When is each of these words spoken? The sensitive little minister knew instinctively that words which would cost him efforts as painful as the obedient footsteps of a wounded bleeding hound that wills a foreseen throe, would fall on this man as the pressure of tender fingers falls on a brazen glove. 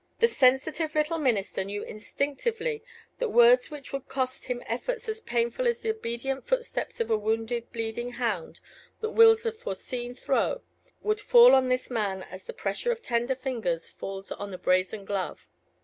The 0.17 0.27
sensitive 0.27 0.95
little 0.95 1.19
minister 1.19 1.63
knew 1.63 1.83
instinctively 1.83 2.81
that 3.19 3.29
words 3.29 3.69
which 3.69 3.93
would 3.93 4.07
cost 4.07 4.45
him 4.45 4.63
efforts 4.65 5.07
as 5.07 5.21
painful 5.21 5.67
as 5.67 5.77
the 5.81 5.91
obedient 5.91 6.43
footsteps 6.47 6.99
of 6.99 7.11
a 7.11 7.17
wounded 7.19 7.71
bleeding 7.71 8.13
hound 8.13 8.61
that 9.01 9.11
wills 9.11 9.45
a 9.45 9.51
foreseen 9.51 10.15
throe, 10.15 10.63
would 11.03 11.21
fall 11.21 11.53
on 11.53 11.69
this 11.69 11.91
man 11.91 12.23
as 12.23 12.45
the 12.45 12.51
pressure 12.51 12.91
of 12.91 13.03
tender 13.03 13.35
fingers 13.35 13.91
falls 13.91 14.31
on 14.31 14.51
a 14.55 14.57
brazen 14.57 15.05
glove. 15.05 15.45